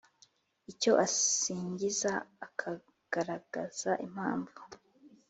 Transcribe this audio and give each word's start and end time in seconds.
icyo 0.71 0.91
asingiza, 1.05 2.11
akagaragaza 2.47 3.91
impamvu 4.05 4.59